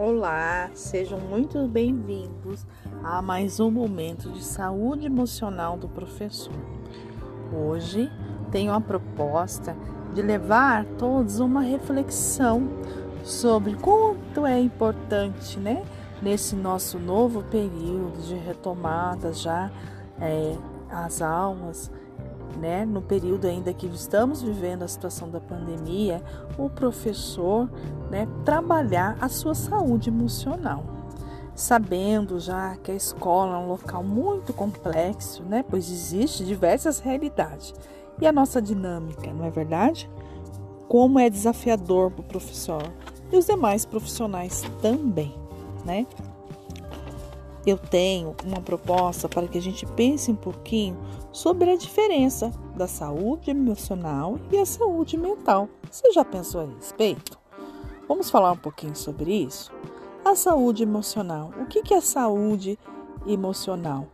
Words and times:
Olá, 0.00 0.70
sejam 0.74 1.18
muito 1.18 1.66
bem-vindos 1.66 2.64
a 3.02 3.20
mais 3.20 3.58
um 3.58 3.68
momento 3.68 4.30
de 4.30 4.44
saúde 4.44 5.06
emocional 5.06 5.76
do 5.76 5.88
professor. 5.88 6.54
Hoje 7.52 8.08
tenho 8.52 8.72
a 8.72 8.80
proposta 8.80 9.76
de 10.14 10.22
levar 10.22 10.84
todos 11.00 11.40
uma 11.40 11.62
reflexão 11.62 12.68
sobre 13.24 13.74
quanto 13.74 14.46
é 14.46 14.60
importante, 14.60 15.58
né, 15.58 15.84
nesse 16.22 16.54
nosso 16.54 16.96
novo 16.96 17.42
período 17.42 18.22
de 18.22 18.36
retomada 18.36 19.32
já 19.32 19.68
é, 20.20 20.56
as 20.88 21.20
aulas 21.20 21.90
né, 22.58 22.84
no 22.84 23.00
período 23.00 23.46
ainda 23.46 23.72
que 23.72 23.86
estamos 23.86 24.42
vivendo 24.42 24.82
a 24.82 24.88
situação 24.88 25.30
da 25.30 25.40
pandemia, 25.40 26.22
o 26.58 26.68
professor 26.68 27.70
né, 28.10 28.26
trabalhar 28.44 29.16
a 29.20 29.28
sua 29.28 29.54
saúde 29.54 30.10
emocional. 30.10 30.84
Sabendo 31.54 32.38
já 32.38 32.76
que 32.76 32.90
a 32.90 32.94
escola 32.94 33.56
é 33.56 33.58
um 33.58 33.68
local 33.68 34.02
muito 34.02 34.52
complexo, 34.52 35.42
né, 35.42 35.64
pois 35.68 35.90
existe 35.90 36.44
diversas 36.44 37.00
realidades. 37.00 37.74
E 38.20 38.26
a 38.26 38.32
nossa 38.32 38.60
dinâmica, 38.60 39.32
não 39.32 39.44
é 39.44 39.50
verdade? 39.50 40.10
Como 40.88 41.18
é 41.18 41.30
desafiador 41.30 42.10
para 42.10 42.20
o 42.20 42.24
professor 42.24 42.82
e 43.30 43.36
os 43.36 43.46
demais 43.46 43.84
profissionais 43.84 44.62
também, 44.80 45.34
né? 45.84 46.06
Eu 47.70 47.78
tenho 47.78 48.34
uma 48.44 48.60
proposta 48.60 49.28
para 49.28 49.46
que 49.46 49.58
a 49.58 49.62
gente 49.62 49.84
pense 49.86 50.30
um 50.30 50.36
pouquinho 50.36 50.96
sobre 51.32 51.70
a 51.70 51.76
diferença 51.76 52.50
da 52.76 52.86
saúde 52.86 53.50
emocional 53.50 54.38
e 54.50 54.58
a 54.58 54.66
saúde 54.66 55.16
mental. 55.16 55.68
Você 55.90 56.10
já 56.12 56.24
pensou 56.24 56.62
a 56.62 56.64
respeito? 56.64 57.38
Vamos 58.06 58.30
falar 58.30 58.52
um 58.52 58.56
pouquinho 58.56 58.96
sobre 58.96 59.32
isso? 59.32 59.70
A 60.24 60.34
saúde 60.34 60.82
emocional. 60.82 61.52
O 61.60 61.66
que 61.66 61.92
é 61.92 62.00
saúde 62.00 62.78
emocional? 63.26 64.06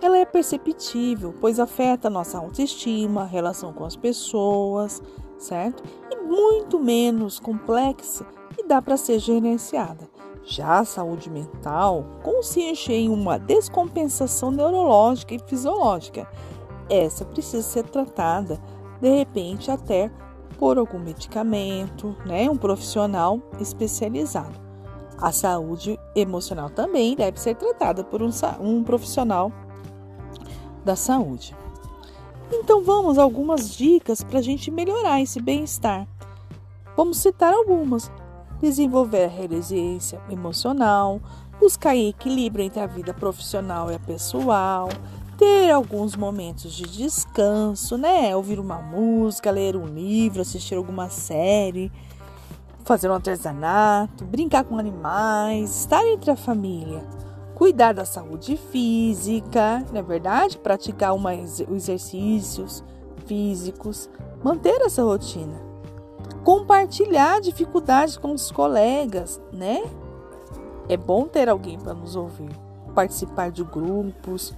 Ela 0.00 0.18
é 0.18 0.24
perceptível, 0.24 1.34
pois 1.40 1.60
afeta 1.60 2.10
nossa 2.10 2.38
autoestima, 2.38 3.24
relação 3.24 3.72
com 3.72 3.84
as 3.84 3.94
pessoas, 3.94 5.00
certo? 5.38 5.82
E 6.10 6.16
muito 6.16 6.78
menos 6.78 7.38
complexa 7.38 8.26
e 8.58 8.66
dá 8.66 8.82
para 8.82 8.96
ser 8.96 9.18
gerenciada. 9.18 10.11
Já 10.44 10.80
a 10.80 10.84
saúde 10.84 11.30
mental 11.30 12.04
consiste 12.22 12.92
em 12.92 13.08
uma 13.08 13.38
descompensação 13.38 14.50
neurológica 14.50 15.34
e 15.34 15.38
fisiológica. 15.38 16.28
Essa 16.90 17.24
precisa 17.24 17.62
ser 17.62 17.84
tratada, 17.84 18.60
de 19.00 19.08
repente, 19.08 19.70
até 19.70 20.10
por 20.58 20.78
algum 20.78 20.98
medicamento, 20.98 22.16
né? 22.26 22.50
um 22.50 22.56
profissional 22.56 23.40
especializado. 23.60 24.60
A 25.18 25.30
saúde 25.30 25.98
emocional 26.16 26.68
também 26.68 27.14
deve 27.14 27.40
ser 27.40 27.54
tratada 27.54 28.02
por 28.02 28.22
um, 28.22 28.30
um 28.60 28.82
profissional 28.82 29.52
da 30.84 30.96
saúde. 30.96 31.56
Então 32.52 32.82
vamos 32.82 33.18
a 33.18 33.22
algumas 33.22 33.74
dicas 33.74 34.22
para 34.22 34.40
a 34.40 34.42
gente 34.42 34.70
melhorar 34.70 35.20
esse 35.20 35.40
bem-estar. 35.40 36.06
Vamos 36.96 37.18
citar 37.18 37.54
algumas 37.54 38.10
desenvolver 38.62 39.24
a 39.24 39.28
resiliência 39.28 40.20
emocional, 40.30 41.20
buscar 41.58 41.96
equilíbrio 41.96 42.64
entre 42.64 42.80
a 42.80 42.86
vida 42.86 43.12
profissional 43.12 43.90
e 43.90 43.94
a 43.96 43.98
pessoal, 43.98 44.88
ter 45.36 45.70
alguns 45.72 46.14
momentos 46.14 46.72
de 46.72 46.84
descanso, 46.84 47.98
né? 47.98 48.34
Ouvir 48.36 48.60
uma 48.60 48.80
música, 48.80 49.50
ler 49.50 49.76
um 49.76 49.86
livro, 49.86 50.40
assistir 50.40 50.76
alguma 50.76 51.08
série, 51.08 51.90
fazer 52.84 53.10
um 53.10 53.14
artesanato, 53.14 54.24
brincar 54.24 54.62
com 54.62 54.78
animais, 54.78 55.80
estar 55.80 56.06
entre 56.06 56.30
a 56.30 56.36
família, 56.36 57.02
cuidar 57.56 57.92
da 57.92 58.04
saúde 58.04 58.56
física, 58.70 59.84
não 59.90 59.98
é 59.98 60.02
verdade? 60.02 60.56
Praticar 60.56 61.14
uma, 61.14 61.34
exercícios 61.34 62.84
físicos, 63.26 64.08
manter 64.42 64.80
essa 64.82 65.02
rotina 65.02 65.71
compartilhar 66.44 67.40
dificuldades 67.40 68.16
com 68.16 68.32
os 68.32 68.50
colegas, 68.50 69.40
né? 69.52 69.82
É 70.88 70.96
bom 70.96 71.26
ter 71.26 71.48
alguém 71.48 71.78
para 71.78 71.94
nos 71.94 72.16
ouvir, 72.16 72.50
participar 72.94 73.50
de 73.50 73.62
grupos 73.64 74.54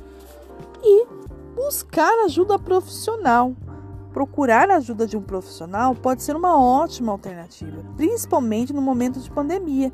e 0.83 1.07
buscar 1.55 2.13
ajuda 2.25 2.59
profissional. 2.59 3.55
Procurar 4.13 4.71
a 4.71 4.77
ajuda 4.77 5.07
de 5.07 5.17
um 5.17 5.23
profissional 5.23 5.95
pode 5.95 6.23
ser 6.23 6.37
uma 6.37 6.59
ótima 6.59 7.13
alternativa, 7.13 7.85
principalmente 7.97 8.73
no 8.73 8.81
momento 8.81 9.19
de 9.19 9.31
pandemia, 9.31 9.91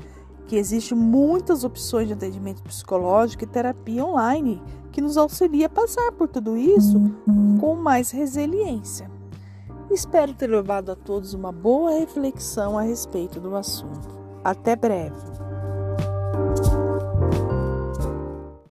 que 0.47 0.57
existem 0.57 0.97
muitas 0.97 1.65
opções 1.65 2.09
de 2.09 2.13
atendimento 2.13 2.63
psicológico 2.63 3.45
e 3.45 3.47
terapia 3.47 4.05
online 4.05 4.63
que 4.93 5.01
nos 5.01 5.17
auxilia 5.17 5.67
a 5.67 5.71
passar 5.71 6.13
por 6.13 6.29
tudo 6.29 6.57
isso 6.57 7.01
com 7.61 7.77
mais 7.77 8.11
resiliência. 8.11 9.20
Espero 9.91 10.33
ter 10.33 10.49
levado 10.49 10.91
a 10.93 10.97
todos 10.97 11.35
uma 11.35 11.51
boa 11.51 11.91
reflexão 11.99 12.79
a 12.79 12.83
respeito 12.83 13.41
do 13.41 13.57
assunto. 13.57 14.09
Até 14.45 14.77
breve! 14.77 15.50